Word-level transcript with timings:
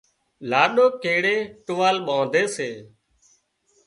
لاڏو 0.49 0.85
ڪيڙئي 1.03 1.37
ٽووال 1.65 1.95
ٻانڌي 2.07 2.43
سي 2.55 2.69